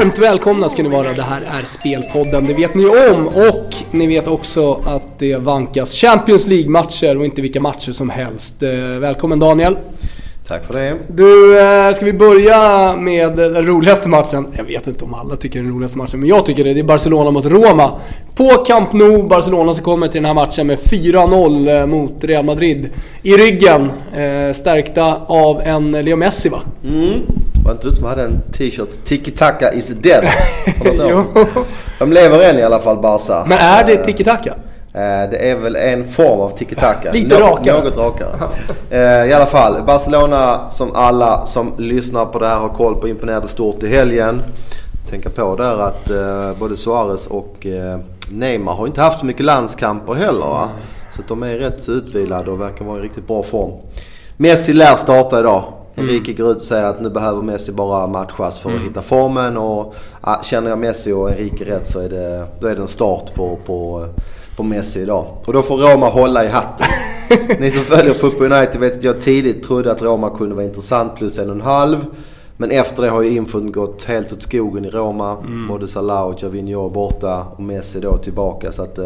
Varmt 0.00 0.18
välkomna 0.18 0.68
ska 0.68 0.82
ni 0.82 0.88
vara. 0.88 1.12
Det 1.12 1.22
här 1.22 1.40
är 1.40 1.66
Spelpodden. 1.66 2.46
Det 2.46 2.54
vet 2.54 2.74
ni 2.74 2.86
om 2.86 3.26
och 3.26 3.74
ni 3.90 4.06
vet 4.06 4.28
också 4.28 4.80
att 4.84 5.18
det 5.18 5.36
vankas 5.36 5.94
Champions 5.94 6.46
League-matcher 6.46 7.18
och 7.18 7.24
inte 7.24 7.42
vilka 7.42 7.60
matcher 7.60 7.92
som 7.92 8.10
helst. 8.10 8.62
Eh, 8.62 8.70
välkommen 8.98 9.38
Daniel. 9.38 9.76
Tack 10.46 10.66
för 10.66 10.74
det. 10.74 10.96
Du, 11.08 11.60
eh, 11.60 11.92
ska 11.92 12.04
vi 12.04 12.12
börja 12.12 12.96
med 12.96 13.36
den 13.36 13.66
roligaste 13.66 14.08
matchen? 14.08 14.46
Jag 14.56 14.64
vet 14.64 14.86
inte 14.86 15.04
om 15.04 15.14
alla 15.14 15.36
tycker 15.36 15.62
den 15.62 15.70
roligaste 15.70 15.98
matchen, 15.98 16.20
men 16.20 16.28
jag 16.28 16.46
tycker 16.46 16.64
det. 16.64 16.74
Det 16.74 16.80
är 16.80 16.84
Barcelona 16.84 17.30
mot 17.30 17.46
Roma. 17.46 17.92
På 18.34 18.48
Camp 18.48 18.92
Nou, 18.92 19.22
Barcelona 19.22 19.74
som 19.74 19.84
kommer 19.84 20.08
till 20.08 20.22
den 20.22 20.26
här 20.26 20.34
matchen 20.34 20.66
med 20.66 20.78
4-0 20.78 21.80
eh, 21.80 21.86
mot 21.86 22.24
Real 22.24 22.44
Madrid 22.44 22.90
i 23.22 23.36
ryggen. 23.36 23.90
Stärkta 24.54 25.16
av 25.26 25.60
en 25.60 25.92
Leo 25.92 26.16
Messi 26.16 26.48
va? 26.48 26.60
Mm. 26.84 27.20
Var 27.64 27.72
inte 27.72 27.88
du 27.88 27.94
som 27.94 28.04
hade 28.04 28.22
en 28.22 28.42
t-shirt 28.52 28.88
Tiki-Taka 29.04 29.72
is 29.72 29.88
dead? 29.88 30.24
De 31.98 32.12
lever 32.12 32.50
än 32.50 32.58
i 32.58 32.62
alla 32.62 32.78
fall 32.78 32.96
Barca. 32.96 33.44
Men 33.48 33.58
är 33.58 33.84
det 33.84 34.04
Tiki-Taka? 34.04 34.54
Eh, 34.92 35.30
det 35.30 35.50
är 35.50 35.56
väl 35.56 35.76
en 35.76 36.04
form 36.04 36.40
av 36.40 36.58
tiki-taka. 36.58 37.12
Lite 37.12 37.38
Nå 37.38 37.46
rakare. 37.46 37.84
Något 37.84 37.96
rakare. 37.96 38.48
Eh, 38.90 39.30
I 39.30 39.32
alla 39.32 39.46
fall, 39.46 39.82
Barcelona 39.86 40.70
som 40.70 40.94
alla 40.94 41.46
som 41.46 41.72
lyssnar 41.78 42.26
på 42.26 42.38
det 42.38 42.46
här 42.46 42.56
har 42.58 42.68
koll 42.68 42.96
på 42.96 43.08
imponerade 43.08 43.48
stort 43.48 43.82
i 43.82 43.88
helgen. 43.88 44.42
Tänka 45.10 45.30
på 45.30 45.56
där 45.56 45.78
att 45.78 46.10
eh, 46.10 46.58
både 46.58 46.76
Suarez 46.76 47.26
och 47.26 47.66
Neymar 48.30 48.72
har 48.72 48.86
inte 48.86 49.00
haft 49.00 49.20
så 49.20 49.26
mycket 49.26 49.44
landskamper 49.44 50.14
heller. 50.14 50.46
Va? 50.46 50.68
Så 51.16 51.22
de 51.28 51.42
är 51.42 51.54
rätt 51.54 51.82
så 51.82 51.92
utvilade 51.92 52.50
och 52.50 52.60
verkar 52.60 52.84
vara 52.84 52.98
i 52.98 53.02
riktigt 53.02 53.26
bra 53.26 53.42
form. 53.42 53.72
Messi 54.36 54.72
lär 54.72 54.96
starta 54.96 55.40
idag. 55.40 55.64
Enrique 55.94 56.32
går 56.32 56.50
ut 56.50 56.56
och 56.56 56.62
säger 56.62 56.84
att 56.84 57.00
nu 57.00 57.10
behöver 57.10 57.42
Messi 57.42 57.72
bara 57.72 58.06
matchas 58.06 58.60
för 58.60 58.70
att 58.70 58.76
mm. 58.76 58.88
hitta 58.88 59.02
formen. 59.02 59.56
Och 59.56 59.94
ja, 60.22 60.40
Känner 60.44 60.70
jag 60.70 60.78
Messi 60.78 61.12
och 61.12 61.30
Enrique 61.30 61.64
rätt 61.64 61.88
så 61.88 62.00
är 62.00 62.08
det, 62.08 62.46
då 62.60 62.66
är 62.66 62.76
det 62.76 62.82
en 62.82 62.88
start 62.88 63.34
på, 63.34 63.58
på, 63.66 64.06
på 64.56 64.62
Messi 64.62 65.00
idag. 65.00 65.26
Och 65.46 65.52
då 65.52 65.62
får 65.62 65.78
Roma 65.78 66.08
hålla 66.08 66.44
i 66.44 66.48
hatten. 66.48 66.86
Ni 67.60 67.70
som 67.70 67.82
följer 67.82 68.12
Football 68.12 68.52
United 68.52 68.80
vet 68.80 68.98
att 68.98 69.04
jag 69.04 69.20
tidigt 69.20 69.62
trodde 69.62 69.92
att 69.92 70.02
Roma 70.02 70.30
kunde 70.30 70.54
vara 70.54 70.64
intressant 70.64 71.16
plus 71.16 71.38
en 71.38 71.50
och 71.50 71.56
en 71.56 71.62
halv. 71.62 72.06
Men 72.56 72.70
efter 72.70 73.02
det 73.02 73.08
har 73.08 73.22
ju 73.22 73.36
infon 73.36 73.72
gått 73.72 74.04
helt 74.04 74.32
åt 74.32 74.42
skogen 74.42 74.84
i 74.84 74.90
Roma. 74.90 75.36
Mm. 75.36 75.68
Både 75.68 75.88
Salah 75.88 76.22
och 76.22 76.42
Javinho 76.42 76.90
borta 76.90 77.46
och 77.56 77.62
Messi 77.62 78.00
då 78.00 78.16
tillbaka. 78.16 78.72
Så 78.72 78.82
att, 78.82 78.98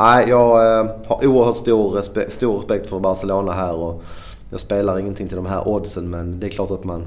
nej, 0.00 0.24
äh, 0.24 0.30
jag 0.30 0.80
äh, 0.80 0.86
har 1.06 1.26
oerhört 1.26 1.56
stor, 1.56 1.90
respe 1.90 2.30
stor 2.30 2.56
respekt 2.56 2.86
för 2.86 2.98
Barcelona 2.98 3.52
här. 3.52 3.74
Och, 3.74 4.02
jag 4.50 4.60
spelar 4.60 4.98
ingenting 4.98 5.28
till 5.28 5.36
de 5.36 5.46
här 5.46 5.68
oddsen 5.68 6.10
men 6.10 6.40
det 6.40 6.46
är 6.46 6.50
klart 6.50 6.70
att 6.70 6.84
man, 6.84 7.04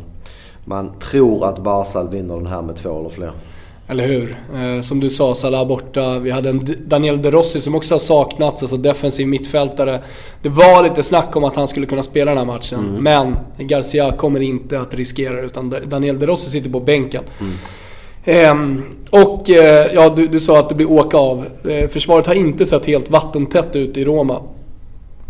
man 0.66 0.92
tror 1.00 1.45
att 1.45 1.59
Barca 1.59 2.04
vinner 2.04 2.36
den 2.36 2.48
här 2.48 2.62
med 2.62 2.76
två 2.76 3.00
eller 3.00 3.09
fler. 3.09 3.32
Eller 3.88 4.08
hur? 4.08 4.44
Eh, 4.56 4.82
som 4.82 5.00
du 5.00 5.09
sa, 5.09 5.36
Salah 5.36 5.67
borta. 5.67 6.20
Vi 6.20 6.32
hade 6.32 6.50
en 6.50 6.67
Daniel 6.86 7.22
De 7.22 7.32
Rossi 7.32 7.62
som 7.62 7.76
också 7.76 7.94
har 7.94 8.00
saknats, 8.00 8.64
alltså 8.64 8.78
defensiv 8.78 9.28
mittfältare. 9.28 10.00
Det 10.42 10.50
var 10.50 10.84
lite 10.84 11.04
snack 11.04 11.36
om 11.36 11.44
att 11.44 11.56
han 11.56 11.67
skulle 11.67 11.86
kunna 11.86 12.04
spela 12.04 12.32
den 12.32 12.38
här 12.38 12.45
matchen. 12.45 12.80
Mm. 12.80 13.04
Men 13.04 13.38
Garcia 13.67 14.12
kommer 14.12 14.40
inte 14.40 14.80
att 14.80 14.94
riskera 14.94 15.42
utan 15.42 15.76
Daniel 15.86 16.20
De 16.20 16.26
Rossi 16.26 16.50
sitter 16.50 16.70
på 16.70 16.80
bänken. 16.80 17.23
Mm. 17.40 17.54
Ehm, 18.26 18.84
och 19.12 19.50
eh, 19.50 19.88
ja, 19.94 20.10
du, 20.10 20.28
du, 20.28 20.40
sa 20.40 20.60
att 20.60 20.70
det 20.70 20.76
blir 20.76 20.92
åka 20.92 21.17
av. 21.17 21.45
Eh, 21.70 21.90
försvaret 21.90 22.28
har 22.28 22.34
inte 22.34 22.66
sett 22.66 22.86
helt 22.86 23.10
vattentätt 23.10 23.76
ut 23.76 23.98
i 23.98 24.06
Roma. 24.06 24.42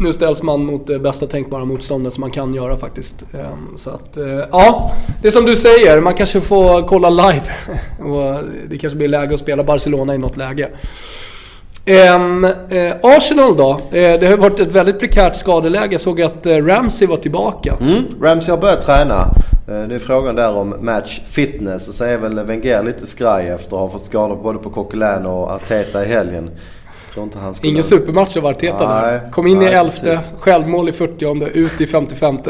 Nu 0.02 0.14
ställs 0.14 0.44
man 0.44 0.66
mot 0.66 0.88
det 0.88 1.00
bästa 1.00 1.28
tänkbara 1.28 1.66
motståndet 1.66 2.14
som 2.14 2.22
man 2.22 2.32
kan 2.32 2.54
göra 2.54 2.78
faktiskt. 2.78 3.26
Ehm, 3.34 3.78
så 3.78 3.90
att, 3.90 4.18
eh, 4.18 4.44
ja. 4.52 4.92
Det 5.22 5.28
är 5.28 5.32
som 5.32 5.46
du 5.46 5.56
säger, 5.56 6.02
man 6.02 6.14
kanske 6.14 6.42
får 6.42 6.88
kolla 6.88 7.10
live. 7.10 7.44
Och 8.04 8.24
eh, 8.24 8.40
det 8.70 8.78
kanske 8.78 8.98
blir 8.98 9.08
läge 9.08 9.34
att 9.34 9.40
spela 9.40 9.64
Barcelona 9.64 10.16
i 10.16 10.18
något 10.18 10.38
läge. 10.38 10.70
Ehm, 11.86 12.46
eh, 12.46 12.96
Arsenal 13.04 13.58
då? 13.58 13.80
Det 13.92 14.30
har 14.30 14.38
varit 14.38 14.60
ett 14.60 14.72
väldigt 14.72 15.00
prekärt 15.00 15.36
skadeläge. 15.36 15.92
Jag 15.92 16.02
såg 16.02 16.22
att 16.22 16.46
Ramsey 16.46 17.08
var 17.08 17.18
tillbaka. 17.18 17.78
Mm, 17.82 18.04
Ramsey 18.22 18.52
har 18.52 18.62
börjat 18.62 18.86
träna. 18.86 19.34
Det 19.66 19.96
är 19.96 20.00
frågan 20.00 20.36
där 20.36 20.54
om 20.54 20.76
match 20.82 21.22
fitness. 21.26 21.88
Och 21.88 21.94
så 21.94 22.04
är 22.04 22.18
väl 22.18 22.40
Wenger 22.46 22.84
lite 22.84 23.08
skraj 23.08 23.48
efter 23.48 23.76
att 23.76 23.82
ha 23.82 23.90
fått 23.90 24.06
skador 24.06 24.36
både 24.36 24.60
på 24.60 24.70
Coquelin 24.70 25.26
och 25.26 25.52
Arteta 25.52 26.06
i 26.06 26.08
helgen. 26.08 26.50
Skulle... 27.12 27.72
Ingen 27.72 27.84
supermatch 27.84 28.38
av 28.38 28.46
Arteta 28.46 29.02
nej. 29.02 29.20
Kom 29.32 29.48
in 29.48 29.60
nej, 29.60 29.68
i 29.68 29.72
elfte, 29.72 30.20
självmål 30.40 30.90
i 30.90 30.92
40 30.92 31.46
ut 31.54 31.82
i 31.82 31.88
55 31.88 32.38
Usch, 32.38 32.46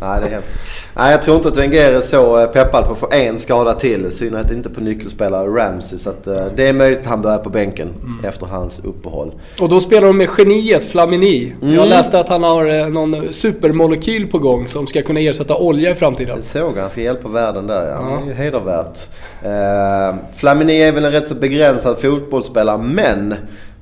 nej, 0.00 0.20
det 0.20 0.26
är 0.26 0.30
hemskt. 0.30 0.50
Nej, 0.96 1.10
jag 1.10 1.22
tror 1.22 1.36
inte 1.36 1.48
att 1.48 1.56
Wenger 1.56 1.92
är 1.92 2.00
så 2.00 2.40
eh, 2.40 2.46
peppad 2.46 2.84
på 2.84 2.92
att 2.92 2.98
få 2.98 3.08
en 3.10 3.38
skada 3.38 3.74
till. 3.74 4.06
I 4.06 4.10
synnerhet 4.10 4.50
inte 4.50 4.70
på 4.70 4.80
nyckelspelare 4.80 5.46
Ramsey. 5.46 5.98
Så 5.98 6.10
att, 6.10 6.26
uh, 6.26 6.36
det 6.56 6.68
är 6.68 6.72
möjligt 6.72 7.00
att 7.00 7.06
han 7.06 7.22
börjar 7.22 7.38
på 7.38 7.50
bänken 7.50 7.88
mm. 7.88 8.24
efter 8.24 8.46
hans 8.46 8.80
uppehåll. 8.84 9.32
Och 9.60 9.68
då 9.68 9.80
spelar 9.80 10.06
de 10.06 10.18
med 10.18 10.28
geniet 10.38 10.84
Flamini. 10.84 11.54
Mm. 11.62 11.74
Jag 11.74 11.88
läste 11.88 12.20
att 12.20 12.28
han 12.28 12.42
har 12.42 12.66
uh, 12.66 12.88
någon 12.88 13.32
supermolekyl 13.32 14.26
på 14.26 14.38
gång 14.38 14.68
som 14.68 14.86
ska 14.86 15.02
kunna 15.02 15.20
ersätta 15.20 15.56
olja 15.56 15.90
i 15.90 15.94
framtiden. 15.94 16.36
Det 16.36 16.42
såg 16.42 16.76
han. 16.76 16.90
ska 16.90 17.00
hjälpa 17.00 17.28
världen 17.28 17.66
där 17.66 17.88
ja. 17.88 17.98
ja. 18.00 18.18
Det 18.24 18.32
är 18.32 18.36
ju 18.36 18.42
hedervärt. 18.42 19.08
Uh, 19.44 20.20
Flamini 20.34 20.82
är 20.82 20.92
väl 20.92 21.04
en 21.04 21.12
rätt 21.12 21.28
så 21.28 21.34
begränsad 21.34 21.98
fotbollsspelare 21.98 22.78
men 22.78 23.34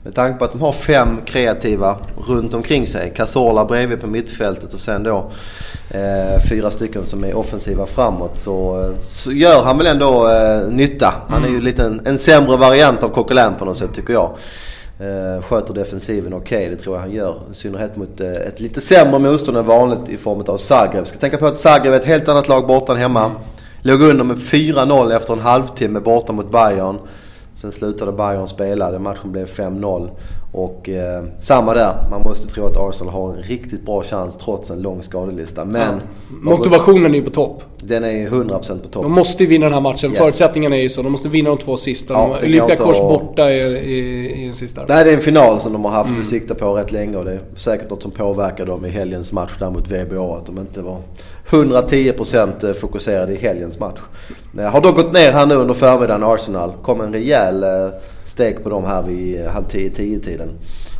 med 0.05 0.15
tanke 0.15 0.39
på 0.39 0.45
att 0.45 0.53
de 0.53 0.61
har 0.61 0.73
fem 0.73 1.21
kreativa 1.25 1.97
runt 2.27 2.55
omkring 2.55 2.87
sig. 2.87 3.13
Cazorla 3.17 3.65
bredvid 3.65 4.01
på 4.01 4.07
mittfältet 4.07 4.73
och 4.73 4.79
sen 4.79 5.03
då 5.03 5.31
eh, 5.91 6.43
fyra 6.51 6.71
stycken 6.71 7.07
som 7.07 7.25
är 7.25 7.37
offensiva 7.37 7.87
framåt. 7.87 8.39
Så, 8.39 8.89
så 9.03 9.33
gör 9.33 9.63
han 9.63 9.79
väl 9.79 9.87
ändå 9.87 10.29
eh, 10.29 10.69
nytta. 10.69 11.15
Han 11.29 11.45
är 11.45 11.49
ju 11.49 11.61
lite 11.61 11.85
en, 11.85 12.01
en 12.05 12.19
sämre 12.19 12.57
variant 12.57 13.03
av 13.03 13.09
Coquelin 13.09 13.55
på 13.59 13.65
något 13.65 13.77
sätt 13.77 13.95
tycker 13.95 14.13
jag. 14.13 14.37
Eh, 15.01 15.43
sköter 15.43 15.75
defensiven 15.75 16.35
okej, 16.35 16.59
okay, 16.59 16.77
det 16.77 16.83
tror 16.83 16.97
jag 16.97 17.03
han 17.03 17.13
gör. 17.13 17.37
I 17.53 17.55
synnerhet 17.55 17.97
mot 17.97 18.21
eh, 18.21 18.33
ett 18.33 18.61
lite 18.61 18.81
sämre 18.81 19.19
motstånd 19.19 19.57
än 19.57 19.67
vanligt 19.67 20.09
i 20.09 20.17
form 20.17 20.45
av 20.47 20.57
Zagreb. 20.57 21.07
Ska 21.07 21.19
tänka 21.19 21.39
på 21.39 21.47
att 21.47 21.59
Zagreb 21.59 21.93
är 21.93 21.99
ett 21.99 22.05
helt 22.05 22.29
annat 22.29 22.49
lag 22.49 22.67
borta 22.67 22.93
än 22.93 22.99
hemma. 22.99 23.31
Låg 23.83 24.03
under 24.03 24.25
med 24.25 24.37
4-0 24.37 25.17
efter 25.17 25.33
en 25.33 25.41
halvtimme 25.41 26.01
borta 26.01 26.33
mot 26.33 26.53
Bayern. 26.53 26.99
Sen 27.63 27.73
slutade 27.73 28.13
Bayern 28.13 28.49
spela, 28.49 28.91
den 28.91 29.03
matchen 29.03 29.33
blev 29.33 29.47
5-0. 29.47 30.11
Och 30.53 30.89
eh, 30.89 31.25
samma 31.41 31.75
där, 31.75 31.95
man 32.11 32.23
måste 32.23 32.49
tro 32.49 32.67
att 32.67 32.77
Arsenal 32.77 33.13
har 33.13 33.35
en 33.35 33.43
riktigt 33.43 33.83
bra 33.87 34.03
chans 34.03 34.37
trots 34.45 34.71
en 34.71 34.83
lång 34.83 35.03
skadelista. 35.03 35.65
Men... 35.65 35.81
Ja. 35.81 35.91
Motivationen 36.43 37.15
är 37.15 37.19
ju 37.19 37.25
på 37.25 37.31
topp. 37.31 37.63
Den 37.77 38.05
är 38.05 38.31
100% 38.31 38.83
på 38.83 38.89
topp. 38.89 39.03
De 39.03 39.13
måste 39.13 39.43
ju 39.43 39.49
vinna 39.49 39.67
den 39.67 39.75
här 39.75 39.81
matchen. 39.81 40.11
Yes. 40.11 40.19
Förutsättningarna 40.19 40.77
är 40.77 40.83
ju 40.83 40.89
så. 40.89 41.03
De 41.03 41.13
måste 41.13 41.29
vinna 41.29 41.49
de 41.49 41.59
två 41.59 41.77
sista. 41.77 42.15
Ja, 42.15 42.39
Olympiakos 42.43 43.01
och... 43.01 43.09
borta 43.09 43.51
i, 43.51 43.59
i, 43.59 44.49
i 44.49 44.53
sista. 44.53 44.85
Nej, 44.89 45.05
det 45.05 45.11
är 45.11 45.15
en 45.15 45.23
final 45.23 45.61
som 45.61 45.73
de 45.73 45.85
har 45.85 45.93
haft 45.93 46.09
mm. 46.09 46.21
att 46.21 46.27
sikta 46.27 46.55
på 46.55 46.75
rätt 46.75 46.93
länge. 46.93 47.17
Och 47.17 47.25
det 47.25 47.33
är 47.33 47.41
säkert 47.57 47.91
något 47.91 48.03
som 48.03 48.11
påverkar 48.11 48.67
dem 48.67 48.85
i 48.85 48.89
helgens 48.89 49.33
match 49.33 49.53
där 49.59 49.71
mot 49.71 49.89
VBA. 49.89 50.37
Att 50.37 50.47
de 50.47 50.59
inte 50.59 50.83
var 50.83 50.99
110% 51.51 52.73
fokuserade 52.73 53.33
i 53.33 53.37
helgens 53.37 53.79
match. 53.79 53.99
Har 54.73 54.81
dock 54.81 54.97
gått 54.97 55.13
ner 55.13 55.33
här 55.33 55.47
nu 55.47 55.55
under 55.55 55.75
förmiddagen, 55.75 56.23
Arsenal. 56.23 56.73
Kom 56.83 57.01
en 57.01 57.13
rejäl 57.13 57.63
eh, 57.63 57.89
steg 58.33 58.63
på 58.63 58.69
dem 58.69 58.85
här 58.85 59.03
vid 59.03 59.47
halv 59.47 59.65
tio, 59.65 59.91
tio 59.91 60.19
tiden. 60.19 60.49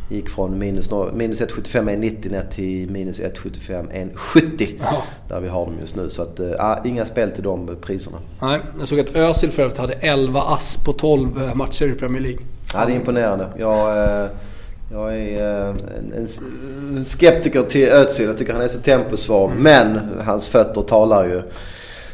Gick 0.09 0.29
från 0.29 0.59
minus, 0.59 0.89
minus 1.13 1.41
1,75 1.41 1.89
1,90 1.89 2.31
ner 2.31 2.47
till 2.51 2.91
minus 2.91 3.19
1,75 3.19 3.91
1,70. 3.91 4.67
Där 5.27 5.39
vi 5.39 5.47
har 5.47 5.65
dem 5.65 5.75
just 5.81 5.95
nu. 5.95 6.09
Så 6.09 6.21
att, 6.21 6.39
äh, 6.39 6.75
inga 6.85 7.05
spel 7.05 7.31
till 7.31 7.43
de 7.43 7.75
priserna. 7.81 8.17
Nej, 8.41 8.59
jag 8.79 8.87
såg 8.87 8.99
att 8.99 9.15
Özil 9.15 9.51
för 9.51 9.63
övrigt 9.63 9.77
hade 9.77 9.93
11 9.93 10.41
ass 10.41 10.83
på 10.85 10.93
12 10.93 11.43
eh, 11.43 11.55
matcher 11.55 11.85
i 11.85 11.93
Premier 11.93 12.21
League. 12.21 12.39
Ja, 12.73 12.85
det 12.85 12.91
är 12.91 12.95
imponerande. 12.95 13.47
Jag, 13.57 14.07
äh, 14.21 14.27
jag 14.91 15.17
är 15.17 15.67
en, 15.97 16.27
en 16.97 17.05
skeptiker 17.05 17.63
till 17.63 17.87
Özil. 17.87 18.25
Jag 18.27 18.37
tycker 18.37 18.53
han 18.53 18.61
är 18.61 18.67
så 18.67 18.79
temposvag. 18.79 19.51
Mm. 19.51 19.63
Men 19.63 19.99
hans 20.25 20.47
fötter 20.47 20.81
talar 20.81 21.25
ju 21.25 21.41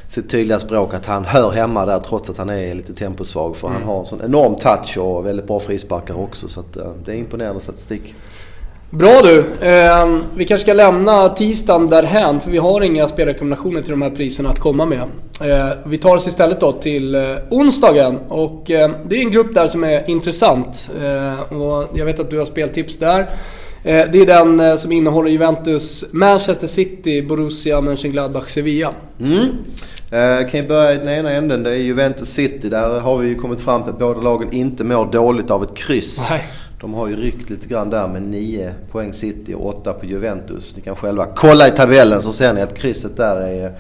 sitt 0.10 0.30
tydliga 0.30 0.60
språk 0.60 0.94
att 0.94 1.06
han 1.06 1.26
hör 1.26 1.52
hemma 1.52 1.86
där 1.86 2.00
trots 2.00 2.30
att 2.30 2.38
han 2.38 2.50
är 2.50 2.74
lite 2.74 2.94
temposvag. 2.94 3.58
För 3.58 3.68
mm. 3.68 3.80
han 3.80 3.90
har 3.90 4.00
en 4.00 4.06
sån 4.06 4.22
enorm 4.22 4.56
touch 4.56 4.98
och 4.98 5.26
väldigt 5.26 5.48
bra 5.48 5.60
frisparkar 5.60 6.20
också. 6.20 6.48
Så 6.48 6.60
att, 6.60 6.78
uh, 6.78 6.84
det 7.06 7.12
är 7.12 7.16
imponerande 7.16 7.62
statistik. 7.62 8.16
Bra 8.92 9.22
du! 9.22 9.68
Eh, 9.68 10.18
vi 10.36 10.46
kanske 10.46 10.64
ska 10.64 10.74
lämna 10.74 11.30
tisdagen 11.30 11.90
därhän 11.90 12.40
för 12.40 12.52
vi 12.52 12.58
har 12.58 12.82
inga 12.82 13.08
spelrekommendationer 13.08 13.82
till 13.82 13.92
de 13.92 14.02
här 14.02 14.10
priserna 14.10 14.50
att 14.50 14.60
komma 14.60 14.86
med. 14.86 15.02
Eh, 15.44 15.70
vi 15.86 15.98
tar 15.98 16.16
oss 16.16 16.28
istället 16.28 16.60
då 16.60 16.72
till 16.72 17.16
eh, 17.16 17.22
onsdagen 17.50 18.20
och 18.28 18.72
eh, 18.72 18.92
det 19.06 19.16
är 19.16 19.20
en 19.20 19.32
grupp 19.32 19.54
där 19.54 19.68
som 19.68 19.84
är 19.84 20.10
intressant. 20.10 20.90
Eh, 21.02 21.54
och 21.54 21.88
jag 21.94 22.06
vet 22.06 22.20
att 22.20 22.30
du 22.30 22.38
har 22.38 22.46
speltips 22.46 22.98
där. 22.98 23.20
Eh, 23.84 24.06
det 24.12 24.20
är 24.20 24.26
den 24.26 24.78
som 24.78 24.92
innehåller 24.92 25.32
Juventus, 25.32 26.06
Manchester 26.12 26.68
City, 26.68 27.22
Borussia 27.22 27.82
Mönchengladbach, 27.82 28.50
Sevilla. 28.50 28.92
Mm. 29.20 29.46
Jag 30.12 30.42
eh, 30.42 30.48
kan 30.48 30.60
ju 30.62 30.68
börja 30.68 30.94
i 30.94 30.98
den 30.98 31.10
ena 31.10 31.32
änden. 31.32 31.64
Det 31.64 31.70
är 31.70 31.76
Juventus 31.76 32.30
City. 32.30 32.70
Där 32.70 33.00
har 33.00 33.18
vi 33.18 33.28
ju 33.28 33.36
kommit 33.36 33.62
fram 33.62 33.84
till 33.84 33.92
att 33.92 34.00
båda 34.00 34.22
lagen 34.22 34.54
inte 34.54 34.84
mår 34.84 35.12
dåligt 35.12 35.52
av 35.52 35.64
ett 35.64 35.76
kryss. 35.76 36.30
Nej. 36.30 36.44
De 36.82 36.94
har 36.94 37.08
ju 37.08 37.16
ryckt 37.16 37.50
lite 37.50 37.68
grann 37.68 37.90
där 37.90 38.08
med 38.08 38.22
9 38.22 38.72
poäng 38.92 39.14
City 39.14 39.54
och 39.54 39.68
8 39.68 39.94
på 39.94 40.06
Juventus. 40.06 40.76
Ni 40.76 40.82
kan 40.82 40.96
själva 40.96 41.26
kolla 41.36 41.68
i 41.68 41.72
tabellen 41.72 42.22
så 42.22 42.32
ser 42.32 42.54
ni 42.54 42.62
att 42.62 42.78
krysset 42.78 43.18
där 43.18 43.42
är, 43.42 43.72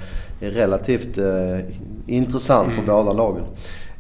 är 0.42 0.52
relativt 0.52 1.18
eh, 1.18 1.60
intressant 2.08 2.74
mm. 2.74 2.76
för 2.76 2.94
båda 2.94 3.14
lagen. 3.14 3.44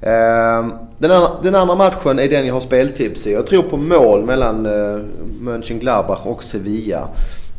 Ehm, 0.01 0.73
den 0.97 1.11
andra, 1.11 1.29
den 1.43 1.55
andra 1.55 1.75
matchen 1.75 2.19
är 2.19 2.29
den 2.29 2.47
jag 2.47 2.53
har 2.53 2.61
speltips 2.61 3.27
i. 3.27 3.33
Jag 3.33 3.47
tror 3.47 3.63
på 3.63 3.77
mål 3.77 4.25
mellan 4.25 4.65
uh, 4.65 5.01
Mönchengladbach 5.39 6.25
och 6.25 6.43
Sevilla. 6.43 7.07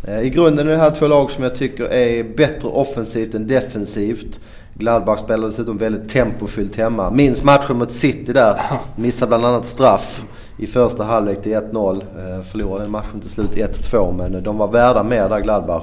Uh, 0.08 0.22
I 0.22 0.30
grunden 0.30 0.68
är 0.68 0.72
det 0.72 0.78
här 0.78 0.90
två 0.90 1.08
lag 1.08 1.30
som 1.30 1.44
jag 1.44 1.54
tycker 1.54 1.84
är 1.84 2.24
bättre 2.24 2.68
offensivt 2.68 3.34
än 3.34 3.46
defensivt. 3.46 4.40
Gladbach 4.80 5.18
spelar 5.18 5.46
dessutom 5.46 5.78
väldigt 5.78 6.08
tempofyllt 6.08 6.76
hemma. 6.76 7.10
Minns 7.10 7.44
matchen 7.44 7.78
mot 7.78 7.92
City 7.92 8.32
där. 8.32 8.60
Missade 8.96 9.28
bland 9.28 9.46
annat 9.46 9.66
straff 9.66 10.24
i 10.56 10.66
första 10.66 11.04
halvlek 11.04 11.42
till 11.42 11.52
1-0. 11.52 11.94
Uh, 11.94 12.42
förlorade 12.42 12.84
den 12.84 12.92
matchen 12.92 13.20
till 13.20 13.30
slut 13.30 13.50
1-2 13.50 14.16
men 14.16 14.42
de 14.42 14.58
var 14.58 14.68
värda 14.68 15.02
mer 15.02 15.28
där 15.28 15.40
Gladbach. 15.40 15.82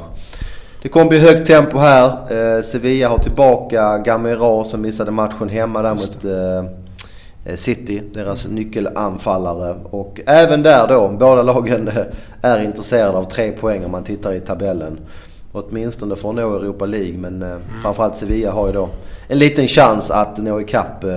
Det 0.81 0.89
kommer 0.89 1.05
bli 1.05 1.19
högt 1.19 1.47
tempo 1.47 1.77
här. 1.77 2.07
Eh, 2.07 2.61
Sevilla 2.61 3.09
har 3.09 3.17
tillbaka 3.17 3.97
Gamera 3.97 4.63
som 4.63 4.81
missade 4.81 5.11
matchen 5.11 5.49
hemma 5.49 5.81
där 5.81 5.93
mot 5.93 6.25
eh, 6.25 7.55
City, 7.55 8.01
deras 8.13 8.47
nyckelanfallare. 8.47 9.75
Och 9.83 10.21
även 10.25 10.63
där 10.63 10.87
då, 10.87 11.07
båda 11.07 11.41
lagen 11.41 11.89
är 12.41 12.63
intresserade 12.63 13.17
av 13.17 13.23
tre 13.23 13.51
poäng 13.51 13.85
om 13.85 13.91
man 13.91 14.03
tittar 14.03 14.33
i 14.33 14.39
tabellen. 14.39 14.99
Åtminstone 15.57 16.15
för 16.15 16.29
att 16.29 16.35
nå 16.35 16.55
Europa 16.55 16.85
League 16.85 17.17
men 17.17 17.41
eh, 17.41 17.49
mm. 17.49 17.61
framförallt 17.81 18.17
Sevilla 18.17 18.51
har 18.51 18.67
ju 18.67 18.73
då 18.73 18.89
en 19.27 19.39
liten 19.39 19.67
chans 19.67 20.11
att 20.11 20.37
nå 20.37 20.61
ikapp 20.61 21.03
eh, 21.03 21.09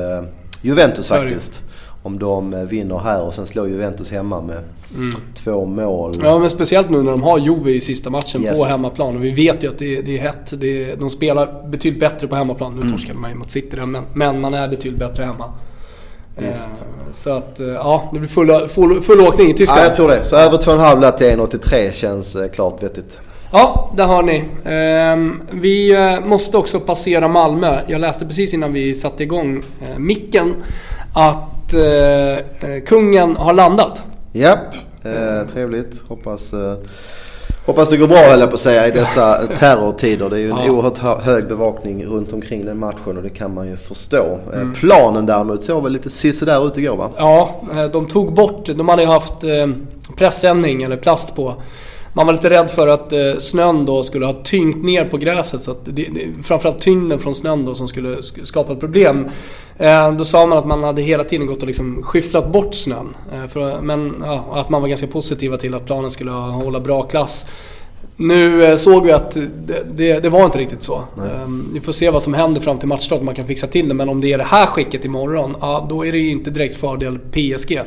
Juventus 0.62 1.08
faktiskt. 1.08 1.62
Om 2.02 2.18
de 2.18 2.54
eh, 2.54 2.62
vinner 2.62 2.98
här 2.98 3.22
och 3.22 3.34
sen 3.34 3.46
slår 3.46 3.68
Juventus 3.68 4.10
hemma 4.10 4.40
med 4.40 4.58
mm. 4.94 5.14
två 5.34 5.64
mål. 5.64 6.12
Ja, 6.22 6.38
men 6.38 6.50
speciellt 6.50 6.90
nu 6.90 7.02
när 7.02 7.10
de 7.10 7.22
har 7.22 7.38
Juve 7.38 7.70
i 7.70 7.80
sista 7.80 8.10
matchen 8.10 8.42
yes. 8.42 8.58
på 8.58 8.64
hemmaplan. 8.64 9.16
Och 9.16 9.24
vi 9.24 9.30
vet 9.30 9.64
ju 9.64 9.68
att 9.68 9.78
det, 9.78 10.02
det 10.02 10.18
är 10.18 10.22
hett. 10.22 10.60
Det, 10.60 10.94
de 10.94 11.10
spelar 11.10 11.68
betydligt 11.68 12.00
bättre 12.00 12.28
på 12.28 12.36
hemmaplan. 12.36 12.74
Nu 12.74 12.80
mm. 12.80 12.92
torskade 12.92 13.18
man 13.18 13.30
ju 13.30 13.36
mot 13.36 13.50
City 13.50 13.76
men, 13.76 14.04
men 14.14 14.40
man 14.40 14.54
är 14.54 14.68
betydligt 14.68 15.00
bättre 15.00 15.24
hemma. 15.24 15.44
Eh, 16.36 16.56
så 17.12 17.30
att, 17.30 17.60
ja, 17.74 18.10
det 18.12 18.18
blir 18.18 18.28
full, 18.28 18.68
full, 18.68 19.00
full 19.00 19.20
åkning 19.20 19.50
i 19.50 19.54
Tyskland. 19.54 19.80
Ja, 19.80 19.84
jag 19.84 19.96
tror 19.96 20.08
det. 20.08 20.24
Så 20.24 20.36
över 20.36 20.58
2,5 20.58 21.18
till 21.18 21.26
1,83 21.26 21.92
känns 21.92 22.36
klart 22.52 22.82
vettigt. 22.82 23.20
Ja, 23.52 23.90
där 23.96 24.06
har 24.06 24.22
ni. 24.22 24.44
Ehm, 24.64 25.42
vi 25.50 25.94
eh, 25.94 26.26
måste 26.26 26.56
också 26.56 26.80
passera 26.80 27.28
Malmö. 27.28 27.80
Jag 27.86 28.00
läste 28.00 28.26
precis 28.26 28.54
innan 28.54 28.72
vi 28.72 28.94
satte 28.94 29.22
igång 29.22 29.56
eh, 29.80 29.98
micken 29.98 30.54
att 31.14 31.74
eh, 31.74 32.84
kungen 32.86 33.36
har 33.36 33.52
landat. 33.52 34.04
Japp, 34.32 34.74
eh, 35.04 35.52
trevligt. 35.52 36.02
Hoppas, 36.08 36.54
hoppas 37.66 37.88
det 37.88 37.96
går 37.96 38.08
bra 38.08 38.16
höll 38.16 38.40
jag 38.40 38.48
på 38.48 38.54
att 38.54 38.60
säga 38.60 38.86
i 38.86 38.90
dessa 38.90 39.46
terrortider. 39.56 40.30
Det 40.30 40.36
är 40.36 40.40
ju 40.40 40.50
en 40.50 40.56
ja. 40.66 40.72
oerhört 40.72 41.22
hög 41.22 41.48
bevakning 41.48 42.06
runt 42.06 42.32
omkring 42.32 42.64
den 42.64 42.78
matchen 42.78 43.16
och 43.16 43.22
det 43.22 43.30
kan 43.30 43.54
man 43.54 43.66
ju 43.68 43.76
förstå. 43.76 44.38
Mm. 44.54 44.72
Planen 44.74 45.26
däremot 45.26 45.64
såg 45.64 45.82
väl 45.82 45.92
lite 45.92 46.10
sisådär 46.10 46.66
ut 46.66 46.78
igår 46.78 46.96
va? 46.96 47.10
Ja, 47.16 47.60
de 47.92 48.08
tog 48.08 48.34
bort, 48.34 48.66
de 48.66 48.88
hade 48.88 49.02
ju 49.02 49.08
haft 49.08 49.44
pressändning 50.16 50.82
eller 50.82 50.96
plast 50.96 51.34
på 51.34 51.54
man 52.20 52.26
var 52.26 52.32
lite 52.32 52.50
rädd 52.50 52.70
för 52.70 52.88
att 52.88 53.12
eh, 53.12 53.36
snön 53.38 53.86
då 53.86 54.02
skulle 54.02 54.26
ha 54.26 54.32
tyngt 54.32 54.84
ner 54.84 55.04
på 55.04 55.16
gräset. 55.16 55.62
Så 55.62 55.70
att 55.70 55.84
det, 55.84 55.92
det, 55.92 56.42
framförallt 56.44 56.80
tyngden 56.80 57.18
från 57.18 57.34
snön 57.34 57.64
då 57.64 57.74
som 57.74 57.88
skulle 57.88 58.16
skapa 58.42 58.72
ett 58.72 58.80
problem. 58.80 59.28
Eh, 59.78 60.12
då 60.12 60.24
sa 60.24 60.46
man 60.46 60.58
att 60.58 60.66
man 60.66 60.84
hade 60.84 61.02
hela 61.02 61.24
tiden 61.24 61.46
gått 61.46 61.60
och 61.60 61.66
liksom 61.66 62.02
skyfflat 62.02 62.52
bort 62.52 62.74
snön. 62.74 63.16
Eh, 63.32 63.48
för, 63.48 63.80
men 63.80 64.22
ja, 64.24 64.44
att 64.52 64.68
man 64.68 64.82
var 64.82 64.88
ganska 64.88 65.06
positiva 65.06 65.56
till 65.56 65.74
att 65.74 65.86
planen 65.86 66.10
skulle 66.10 66.30
hålla 66.30 66.80
bra 66.80 67.02
klass. 67.02 67.46
Nu 68.16 68.64
eh, 68.64 68.76
såg 68.76 69.06
vi 69.06 69.12
att 69.12 69.30
det, 69.30 69.84
det, 69.96 70.20
det, 70.20 70.28
var 70.28 70.44
inte 70.44 70.58
riktigt 70.58 70.82
så. 70.82 71.02
Um, 71.44 71.70
vi 71.74 71.80
får 71.80 71.92
se 71.92 72.10
vad 72.10 72.22
som 72.22 72.34
händer 72.34 72.60
fram 72.60 72.78
till 72.78 72.88
matchstart 72.88 73.18
om 73.20 73.26
man 73.26 73.34
kan 73.34 73.46
fixa 73.46 73.66
till 73.66 73.88
det. 73.88 73.94
Men 73.94 74.08
om 74.08 74.20
det 74.20 74.32
är 74.32 74.38
det 74.38 74.44
här 74.44 74.66
skicket 74.66 75.04
imorgon, 75.04 75.56
ja, 75.60 75.86
då 75.90 76.06
är 76.06 76.12
det 76.12 76.18
ju 76.18 76.30
inte 76.30 76.50
direkt 76.50 76.76
fördel 76.76 77.18
PSG. 77.18 77.80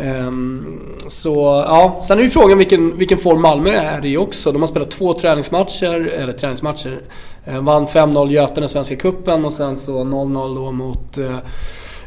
Um, 0.00 0.80
så 1.08 1.64
ja, 1.66 2.00
sen 2.04 2.18
är 2.18 2.22
ju 2.22 2.30
frågan 2.30 2.58
vilken, 2.58 2.98
vilken 2.98 3.18
form 3.18 3.42
Malmö 3.42 3.70
är 3.70 4.06
i 4.06 4.16
också. 4.16 4.52
De 4.52 4.62
har 4.62 4.66
spelat 4.66 4.90
två 4.90 5.14
träningsmatcher, 5.14 6.06
eller 6.06 6.32
träningsmatcher. 6.32 7.00
Uh, 7.48 7.60
vann 7.60 7.86
5-0 7.86 8.30
Götene 8.30 8.68
Svenska 8.68 8.96
Kuppen 8.96 9.44
och 9.44 9.52
sen 9.52 9.76
så 9.76 10.04
0-0 10.04 10.54
då 10.54 10.72
mot 10.72 11.18
uh, 11.18 11.36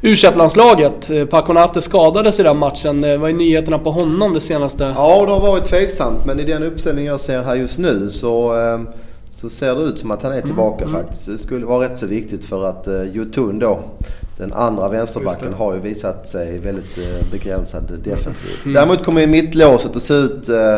u 0.01 0.16
landslaget 0.36 1.12
uh, 1.12 1.25
Paconate 1.25 1.81
skadades 1.81 2.40
i 2.40 2.44
den 2.44 2.57
matchen. 2.57 3.04
Uh, 3.04 3.19
vad 3.19 3.30
är 3.30 3.34
nyheterna 3.34 3.80
på 3.80 3.92
honom 3.92 4.34
det 4.34 4.42
senaste? 4.42 4.94
Ja, 4.95 5.25
det 5.25 5.31
har 5.31 5.40
varit 5.40 5.66
tveksamt. 5.66 6.25
Men 6.25 6.40
i 6.40 6.44
den 6.44 6.63
uppställning 6.63 7.06
jag 7.06 7.19
ser 7.19 7.44
här 7.44 7.56
just 7.56 7.80
nu 7.80 8.10
så, 8.12 8.56
uh, 8.56 8.81
så 9.30 9.50
ser 9.50 9.75
det 9.75 9.81
ut 9.81 10.00
som 10.00 10.12
att 10.12 10.24
han 10.24 10.34
är 10.34 10.42
tillbaka 10.42 10.86
mm, 10.86 11.01
faktiskt. 11.01 11.25
Det 11.25 11.38
skulle 11.38 11.66
vara 11.66 11.86
rätt 11.86 11.98
så 11.98 12.06
viktigt 12.06 12.45
för 12.45 12.63
att 12.63 12.88
Jotun 13.13 13.60
då 13.60 13.80
den 14.38 14.53
andra 14.53 14.89
vänsterbacken 14.89 15.53
har 15.53 15.74
ju 15.74 15.80
visat 15.80 16.27
sig 16.27 16.59
väldigt 16.59 16.97
eh, 16.97 17.31
begränsad 17.31 18.00
defensivt. 18.03 18.65
Mm. 18.65 18.74
Däremot 18.74 19.06
kommer 19.06 19.21
ju 19.21 19.27
mittlåset 19.27 19.95
att 19.95 20.01
se 20.01 20.13
ut 20.13 20.50
eh, 20.50 20.77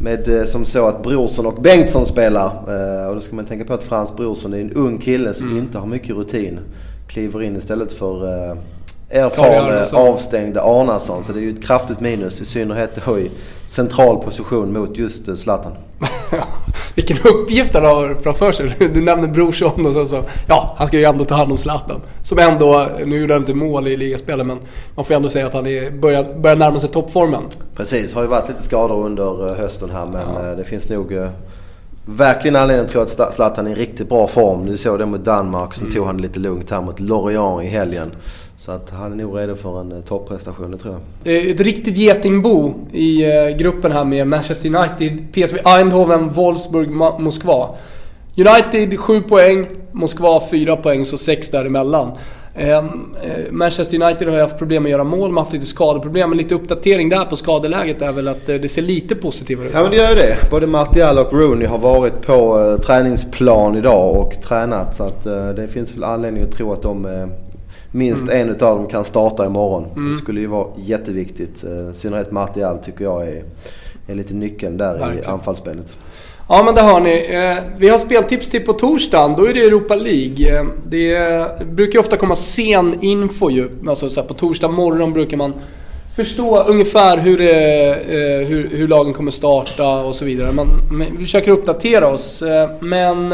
med 0.00 0.48
som 0.48 0.64
så 0.64 0.86
att 0.86 1.02
Brorsson 1.02 1.46
och 1.46 1.62
Bengtsson 1.62 2.06
spelar. 2.06 2.50
Och 3.08 3.14
då 3.14 3.20
ska 3.20 3.36
man 3.36 3.44
tänka 3.44 3.64
på 3.64 3.74
att 3.74 3.84
Frans 3.84 4.16
Brorsson 4.16 4.54
är 4.54 4.60
en 4.60 4.72
ung 4.72 4.98
kille 4.98 5.34
som 5.34 5.46
mm. 5.46 5.58
inte 5.58 5.78
har 5.78 5.86
mycket 5.86 6.16
rutin. 6.16 6.58
Kliver 7.08 7.42
in 7.42 7.56
istället 7.56 7.92
för 7.92 8.56
erfarne 9.10 9.84
avstängde 9.92 10.62
Arnason. 10.62 11.24
Så 11.24 11.32
det 11.32 11.38
är 11.38 11.42
ju 11.42 11.50
ett 11.50 11.66
kraftigt 11.66 12.00
minus 12.00 12.40
i 12.40 12.44
synnerhet 12.44 12.90
då 13.06 13.18
i 13.18 13.30
central 13.66 14.22
position 14.22 14.72
mot 14.72 14.96
just 14.96 15.38
Zlatan. 15.38 15.72
Vilken 16.94 17.16
uppgift 17.18 17.74
han 17.74 17.84
har 17.84 18.14
framför 18.14 18.52
sig. 18.52 18.76
Du 18.94 19.02
nämner 19.02 19.28
Brorsson 19.28 19.86
och 19.86 19.92
sen 19.92 20.06
så... 20.06 20.22
Ja, 20.46 20.74
han 20.78 20.86
ska 20.86 20.98
ju 20.98 21.04
ändå 21.04 21.24
ta 21.24 21.34
hand 21.34 21.50
om 21.50 21.58
Zlatan. 21.58 22.00
Som 22.22 22.38
ändå... 22.38 22.88
Nu 23.06 23.20
gjorde 23.20 23.34
han 23.34 23.42
inte 23.42 23.54
mål 23.54 23.88
i 23.88 23.96
ligaspelet 23.96 24.46
men 24.46 24.58
man 24.94 25.04
får 25.04 25.14
ändå 25.14 25.28
säga 25.28 25.46
att 25.46 25.54
han 25.54 25.66
är, 25.66 25.90
börjar, 25.90 26.38
börjar 26.38 26.56
närma 26.56 26.78
sig 26.78 26.90
toppformen. 26.90 27.42
Precis, 27.76 28.14
har 28.14 28.22
ju 28.22 28.28
varit 28.28 28.48
lite 28.48 28.62
skador 28.62 29.04
under 29.04 29.48
eh, 29.48 29.54
hösten 29.54 29.90
här 29.90 30.06
men 30.06 30.26
ja. 30.34 30.50
Eh, 30.50 30.56
det 30.56 30.64
finns 30.64 30.88
nog 30.88 31.12
eh, 31.12 31.28
verkligen 32.06 32.56
anledning 32.56 32.86
att 32.86 32.92
tro 32.92 33.00
att 33.00 33.34
Zlatan 33.34 33.66
är 33.66 33.70
i 33.70 33.74
riktigt 33.74 34.08
bra 34.08 34.28
form. 34.28 34.66
Du 34.66 34.76
såg 34.76 34.98
det 34.98 35.06
mot 35.06 35.24
Danmark, 35.24 35.74
så 35.74 35.80
mm. 35.80 35.94
tog 35.94 36.06
han 36.06 36.16
det 36.16 36.22
lite 36.22 36.38
lugnt 36.38 36.70
här 36.70 36.82
mot 36.82 37.00
Lorient 37.00 37.62
i 37.62 37.66
helgen. 37.66 38.12
Så 38.56 38.72
att 38.72 38.90
han 38.90 39.12
är 39.12 39.16
nog 39.16 39.38
redo 39.38 39.56
för 39.56 39.80
en 39.80 39.92
eh, 39.92 40.00
topprestation, 40.00 40.70
det 40.70 40.78
tror 40.78 41.00
jag. 41.24 41.50
Ett 41.50 41.60
riktigt 41.60 41.96
getingbo 41.96 42.74
i 42.92 43.24
eh, 43.24 43.56
gruppen 43.56 43.92
här 43.92 44.04
med 44.04 44.28
Manchester 44.28 44.74
United, 44.74 45.32
PSV 45.32 45.58
Eindhoven, 45.64 46.32
Wolfsburg, 46.32 46.90
Moskva. 47.18 47.74
United 48.36 48.98
7 48.98 49.22
poäng, 49.22 49.66
Moskva 49.92 50.42
4 50.50 50.76
poäng, 50.76 51.06
så 51.06 51.18
6 51.18 51.50
däremellan. 51.50 52.12
Ehm, 52.58 53.14
eh, 53.22 53.52
Manchester 53.52 54.02
United 54.02 54.28
har 54.28 54.34
ju 54.34 54.40
haft 54.40 54.58
problem 54.58 54.82
med 54.82 54.90
att 54.90 54.92
göra 54.92 55.04
mål, 55.04 55.30
man 55.30 55.36
har 55.36 55.42
haft 55.42 55.52
lite 55.52 55.66
skadeproblem. 55.66 56.30
Men 56.30 56.38
lite 56.38 56.54
uppdatering 56.54 57.08
där 57.08 57.24
på 57.24 57.36
skadeläget 57.36 58.02
är 58.02 58.12
väl 58.12 58.28
att 58.28 58.48
eh, 58.48 58.54
det 58.54 58.68
ser 58.68 58.82
lite 58.82 59.14
positivare 59.14 59.68
ut? 59.68 59.74
Ja 59.74 59.82
men 59.82 59.90
det 59.90 59.96
gör 59.96 60.08
ju 60.08 60.14
det. 60.14 60.36
Både 60.50 60.66
Martial 60.66 61.18
och 61.18 61.32
Rooney 61.32 61.66
har 61.66 61.78
varit 61.78 62.22
på 62.22 62.60
eh, 62.60 62.86
träningsplan 62.86 63.76
idag 63.76 64.16
och 64.16 64.42
tränat. 64.42 64.96
Så 64.96 65.04
att 65.04 65.26
eh, 65.26 65.48
det 65.48 65.68
finns 65.68 65.94
väl 65.94 66.04
anledning 66.04 66.42
att 66.42 66.52
tro 66.52 66.72
att 66.72 66.82
de 66.82 67.28
minst 67.90 68.22
mm. 68.22 68.40
en 68.40 68.48
utav 68.54 68.76
dem 68.76 68.86
kan 68.86 69.04
starta 69.04 69.46
imorgon. 69.46 69.86
Mm. 69.96 70.12
Det 70.12 70.18
skulle 70.18 70.40
ju 70.40 70.46
vara 70.46 70.66
jätteviktigt. 70.76 71.64
Eh, 71.64 71.70
I 71.70 71.94
synnerhet 71.94 72.32
Martial 72.32 72.78
tycker 72.78 73.04
jag 73.04 73.28
är, 73.28 73.42
är 74.06 74.14
lite 74.14 74.34
nyckeln 74.34 74.76
där 74.76 74.98
Verkligen. 74.98 75.24
i 75.24 75.26
anfallsspelet. 75.26 75.98
Ja 76.48 76.62
men 76.64 76.74
det 76.74 76.80
har 76.80 77.00
ni. 77.00 77.26
Eh, 77.30 77.64
vi 77.78 77.88
har 77.88 77.98
speltips 77.98 78.50
till 78.50 78.64
på 78.64 78.72
torsdagen. 78.72 79.34
Då 79.36 79.46
är 79.46 79.54
det 79.54 79.60
Europa 79.60 79.94
League. 79.94 80.58
Eh, 80.58 80.66
det 80.86 81.66
brukar 81.66 81.98
ofta 81.98 82.16
komma 82.16 82.34
sen 82.34 82.98
info 83.00 83.50
ju. 83.50 83.68
Alltså 83.88 84.10
så 84.10 84.22
på 84.22 84.34
torsdag 84.34 84.68
morgon 84.68 85.12
brukar 85.12 85.36
man 85.36 85.52
förstå 86.16 86.62
ungefär 86.62 87.16
hur, 87.16 87.38
det, 87.38 87.98
hur, 88.48 88.68
hur 88.72 88.88
lagen 88.88 89.12
kommer 89.12 89.30
starta 89.30 89.98
och 89.98 90.14
så 90.14 90.24
vidare. 90.24 90.52
Man, 90.52 90.66
vi 91.18 91.24
försöker 91.24 91.50
uppdatera 91.50 92.08
oss. 92.08 92.42
Men 92.80 93.32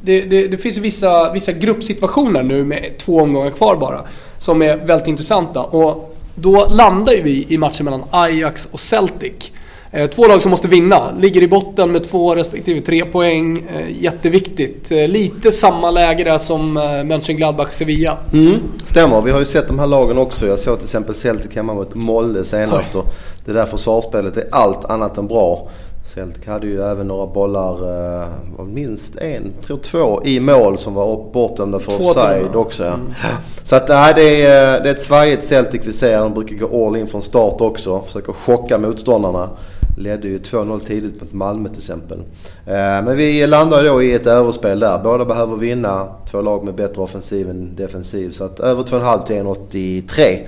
det, 0.00 0.20
det, 0.20 0.48
det, 0.48 0.56
finns 0.56 0.76
vissa, 0.76 1.32
vissa 1.32 1.52
gruppsituationer 1.52 2.42
nu 2.42 2.64
med 2.64 2.98
två 2.98 3.20
omgångar 3.20 3.50
kvar 3.50 3.76
bara. 3.76 4.00
Som 4.38 4.62
är 4.62 4.76
väldigt 4.76 5.08
intressanta. 5.08 5.60
Och 5.62 6.16
då 6.34 6.66
landar 6.66 7.12
ju 7.12 7.22
vi 7.22 7.46
i 7.48 7.58
matchen 7.58 7.84
mellan 7.84 8.04
Ajax 8.10 8.68
och 8.70 8.80
Celtic. 8.80 9.50
Eh, 9.90 10.10
två 10.10 10.26
lag 10.26 10.42
som 10.42 10.50
måste 10.50 10.68
vinna. 10.68 11.10
Ligger 11.18 11.42
i 11.42 11.48
botten 11.48 11.92
med 11.92 12.04
två 12.04 12.34
respektive 12.34 12.80
tre 12.80 13.04
poäng. 13.04 13.58
Eh, 13.58 14.02
jätteviktigt. 14.02 14.90
Lite 14.90 15.52
samma 15.52 15.90
läge 15.90 16.24
där 16.24 16.38
som 16.38 16.74
Mönchengladbach-Sevilla. 17.04 18.16
Mm, 18.32 18.54
stämmer. 18.76 19.20
Vi 19.20 19.30
har 19.30 19.38
ju 19.38 19.44
sett 19.44 19.68
de 19.68 19.78
här 19.78 19.86
lagen 19.86 20.18
också. 20.18 20.46
Jag 20.46 20.58
såg 20.58 20.78
till 20.78 20.86
exempel 20.86 21.14
Celtic 21.14 21.56
hemma 21.56 21.74
mot 21.74 21.94
Molde 21.94 22.44
senast. 22.44 22.94
Och 22.94 23.06
det 23.44 23.52
där 23.52 23.66
försvarsspelet 23.66 24.36
är 24.36 24.44
allt 24.52 24.84
annat 24.84 25.18
än 25.18 25.26
bra. 25.26 25.68
Celtic 26.04 26.46
hade 26.46 26.66
ju 26.66 26.82
även 26.82 27.08
några 27.08 27.26
bollar, 27.26 27.74
eh, 28.20 28.64
minst 28.64 29.16
en, 29.16 29.52
tror 29.62 29.78
två, 29.78 30.22
i 30.24 30.40
mål 30.40 30.78
som 30.78 30.94
var 30.94 31.32
bortdömda 31.32 31.78
för 31.78 31.92
offside 31.92 32.54
också. 32.54 32.84
Mm. 32.84 33.00
Så 33.62 33.76
att 33.76 33.88
nej, 33.88 34.12
det 34.16 34.42
är, 34.42 34.80
det 34.80 34.88
är 34.88 34.94
ett 34.94 35.02
svajigt 35.02 35.44
Celtic 35.44 35.80
vi 35.84 35.92
ser. 35.92 36.18
De 36.18 36.34
brukar 36.34 36.56
gå 36.56 36.86
all 36.86 36.96
in 36.96 37.06
från 37.06 37.22
start 37.22 37.60
också. 37.60 38.02
Försöker 38.06 38.32
chocka 38.32 38.78
motståndarna. 38.78 39.50
Ledde 39.98 40.28
ju 40.28 40.38
2-0 40.38 40.80
tidigt 40.80 41.20
mot 41.20 41.32
Malmö 41.32 41.68
till 41.68 41.78
exempel. 41.78 42.18
Men 42.64 43.16
vi 43.16 43.46
landar 43.46 43.84
då 43.84 44.02
i 44.02 44.14
ett 44.14 44.26
överspel 44.26 44.80
där. 44.80 44.98
Båda 44.98 45.24
behöver 45.24 45.56
vinna. 45.56 46.08
Två 46.30 46.42
lag 46.42 46.64
med 46.64 46.74
bättre 46.74 47.02
offensiv 47.02 47.50
än 47.50 47.76
defensiv. 47.76 48.30
Så 48.30 48.44
att 48.44 48.60
över 48.60 48.82
2,5 48.82 49.26
till 49.26 49.36
1,83 49.36 50.38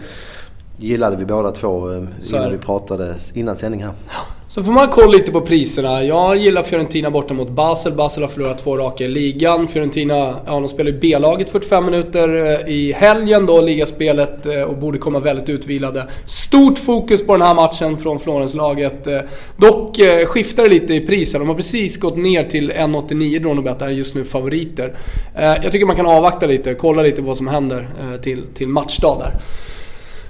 gillade 0.79 1.17
vi 1.17 1.25
båda 1.25 1.51
två 1.51 2.07
innan 2.33 2.51
vi 2.51 2.59
pratade 2.59 3.15
innan 3.35 3.57
sändning 3.57 3.83
här. 3.83 3.93
Så 4.57 4.65
får 4.65 4.73
man 4.73 4.89
kolla 4.89 5.09
lite 5.09 5.33
på 5.33 5.41
priserna. 5.41 6.05
Jag 6.05 6.37
gillar 6.37 6.63
Fiorentina 6.63 7.11
borta 7.11 7.35
mot 7.35 7.49
Basel. 7.49 7.93
Basel 7.93 8.23
har 8.23 8.31
förlorat 8.31 8.59
två 8.59 8.77
raka 8.77 9.05
i 9.05 9.09
ligan. 9.09 9.69
Fiorentina, 9.69 10.37
ja 10.47 10.53
de 10.53 10.69
spelar 10.69 10.91
i 10.91 10.93
B-laget 10.93 11.51
45 11.51 11.85
minuter 11.85 12.29
eh, 12.47 12.73
i 12.75 12.93
helgen 12.93 13.47
då, 13.47 13.61
ligaspelet, 13.61 14.47
eh, 14.47 14.63
och 14.63 14.77
borde 14.77 14.99
komma 14.99 15.19
väldigt 15.19 15.49
utvilade. 15.49 16.07
Stort 16.27 16.79
fokus 16.79 17.27
på 17.27 17.33
den 17.33 17.43
här 17.43 17.55
matchen 17.55 17.99
från 17.99 18.21
Florenslaget. 18.21 19.07
Eh, 19.07 19.21
dock 19.57 19.97
skiftar 20.27 20.63
det 20.63 20.69
lite 20.69 20.95
i 20.95 21.07
priserna. 21.07 21.45
De 21.45 21.49
har 21.49 21.57
precis 21.57 22.01
gått 22.01 22.17
ner 22.17 22.45
till 22.45 22.71
1,89 22.71 23.39
Dronobet, 23.39 23.83
är 23.83 23.89
just 23.89 24.15
nu 24.15 24.25
favoriter. 24.25 24.97
Jag 25.35 25.73
tycker 25.73 25.87
man 25.87 25.97
kan 25.97 26.07
avvakta 26.07 26.47
lite, 26.47 26.75
kolla 26.75 27.03
lite 27.03 27.23
vad 27.23 27.37
som 27.37 27.47
händer 27.47 27.89
till, 28.23 28.43
till 28.55 28.69
matchdag 28.69 29.19
där. 29.19 29.41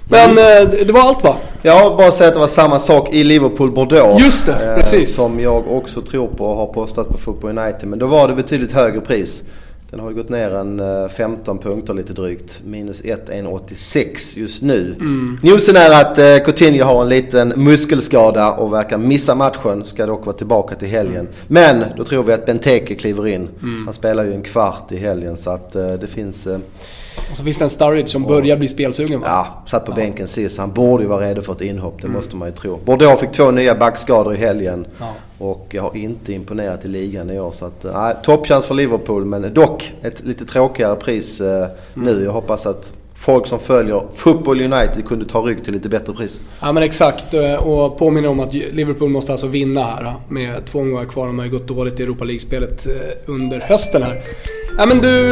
Men 0.09 0.29
mm. 0.29 0.69
det 0.87 0.93
var 0.93 1.01
allt 1.01 1.23
va? 1.23 1.35
Ja, 1.61 1.95
bara 1.97 2.11
säga 2.11 2.27
att 2.27 2.33
det 2.33 2.39
var 2.39 2.47
samma 2.47 2.79
sak 2.79 3.13
i 3.13 3.23
Liverpool-Bordeaux. 3.23 4.19
Just 4.19 4.45
det, 4.45 4.65
eh, 4.65 4.75
precis. 4.75 5.15
Som 5.15 5.39
jag 5.39 5.71
också 5.71 6.01
tror 6.01 6.27
på 6.27 6.45
och 6.45 6.55
har 6.55 6.67
postat 6.67 7.09
på 7.09 7.17
Football 7.17 7.57
United. 7.57 7.89
Men 7.89 7.99
då 7.99 8.07
var 8.07 8.27
det 8.27 8.33
betydligt 8.33 8.71
högre 8.71 9.01
pris. 9.01 9.43
Den 9.89 9.99
har 9.99 10.09
ju 10.09 10.15
gått 10.15 10.29
ner 10.29 10.51
en 10.51 11.09
15 11.09 11.57
punkter 11.57 11.93
lite 11.93 12.13
drygt. 12.13 12.61
Minus 12.65 13.01
1, 13.05 13.29
1,86 13.29 14.39
just 14.39 14.61
nu. 14.61 14.95
Mm. 14.99 15.39
Newsen 15.43 15.75
är 15.75 16.01
att 16.01 16.17
eh, 16.17 16.37
Coutinho 16.45 16.85
har 16.85 17.01
en 17.01 17.09
liten 17.09 17.53
muskelskada 17.55 18.51
och 18.51 18.73
verkar 18.73 18.97
missa 18.97 19.35
matchen. 19.35 19.85
Ska 19.85 20.05
dock 20.05 20.25
vara 20.25 20.37
tillbaka 20.37 20.75
till 20.75 20.87
helgen. 20.87 21.15
Mm. 21.19 21.31
Men 21.47 21.85
då 21.97 22.03
tror 22.03 22.23
vi 22.23 22.33
att 22.33 22.45
Benteke 22.45 22.95
kliver 22.95 23.27
in. 23.27 23.49
Mm. 23.61 23.85
Han 23.85 23.93
spelar 23.93 24.23
ju 24.23 24.33
en 24.33 24.41
kvart 24.41 24.91
i 24.91 24.97
helgen 24.97 25.37
så 25.37 25.49
att 25.49 25.75
eh, 25.75 25.93
det 25.93 26.07
finns... 26.07 26.47
Eh, 26.47 26.59
och 27.31 27.37
så 27.37 27.43
finns 27.43 27.57
det 27.57 27.65
en 27.65 27.69
Sturridge 27.69 28.07
som 28.07 28.25
och, 28.25 28.29
börjar 28.29 28.57
bli 28.57 28.67
spelsugen 28.67 29.19
va? 29.19 29.27
Ja, 29.29 29.63
satt 29.67 29.85
på 29.85 29.91
ja. 29.91 29.95
bänken 29.95 30.27
sist. 30.27 30.57
Han 30.57 30.71
borde 30.71 31.03
ju 31.03 31.09
vara 31.09 31.25
redo 31.25 31.41
för 31.41 31.53
ett 31.53 31.61
inhopp, 31.61 32.01
det 32.01 32.07
mm. 32.07 32.17
måste 32.17 32.35
man 32.35 32.47
ju 32.47 32.53
tro. 32.53 32.79
Bordeaux 32.85 33.21
fick 33.21 33.31
två 33.31 33.51
nya 33.51 33.75
backskador 33.75 34.33
i 34.33 34.37
helgen. 34.37 34.87
Ja. 34.99 35.13
Och 35.37 35.75
har 35.79 35.97
inte 35.97 36.33
imponerat 36.33 36.85
i 36.85 36.87
ligan 36.87 37.29
i 37.29 37.39
år. 37.39 37.51
Så 37.51 37.65
att, 37.65 37.85
äh, 37.85 38.09
toppchans 38.23 38.65
för 38.65 38.75
Liverpool 38.75 39.25
men 39.25 39.53
dock 39.53 39.93
ett 40.01 40.25
lite 40.25 40.45
tråkigare 40.45 40.95
pris 40.95 41.41
äh, 41.41 41.47
mm. 41.57 41.69
nu. 41.93 42.23
Jag 42.23 42.31
hoppas 42.31 42.65
att 42.65 42.93
folk 43.15 43.47
som 43.47 43.59
följer 43.59 44.03
Football 44.13 44.61
United 44.61 45.05
kunde 45.07 45.25
ta 45.25 45.41
rygg 45.41 45.63
till 45.63 45.73
lite 45.73 45.89
bättre 45.89 46.13
pris. 46.13 46.41
Ja 46.61 46.71
men 46.71 46.83
exakt 46.83 47.33
och 47.59 47.97
påminner 47.97 48.29
om 48.29 48.39
att 48.39 48.53
Liverpool 48.53 49.09
måste 49.09 49.31
alltså 49.31 49.47
vinna 49.47 49.83
här. 49.83 50.13
Med 50.27 50.65
två 50.65 50.79
omgångar 50.79 51.05
kvar. 51.05 51.27
De 51.27 51.39
har 51.39 51.45
ju 51.45 51.51
gått 51.51 51.67
dåligt 51.67 51.99
i 51.99 52.03
Europa 52.03 52.23
League-spelet 52.23 52.87
under 53.25 53.59
hösten 53.59 54.03
här. 54.03 54.21
Ja 54.77 54.85
men 54.85 54.97
du, 54.97 55.31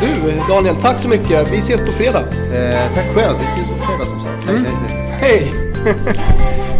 du 0.00 0.32
Daniel, 0.48 0.76
tack 0.76 1.00
så 1.00 1.08
mycket. 1.08 1.52
Vi 1.52 1.58
ses 1.58 1.80
på 1.80 1.92
fredag. 1.92 2.24
Eh, 2.54 2.94
tack 2.94 3.14
själv. 3.14 3.36
Vi 3.38 3.44
ses 3.44 3.66
på 3.66 3.86
fredag 3.86 4.04
som 4.04 4.20
sagt. 4.20 4.50
Mm. 4.50 4.64
Hej, 5.10 5.42
hej. 5.84 5.94
hej. 6.06 6.66